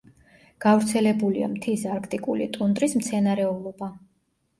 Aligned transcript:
გავრცელებულია 0.63 1.49
მთის 1.51 1.83
არქტიკული 1.95 2.47
ტუნდრის 2.57 2.97
მცენარეულობა. 3.03 3.91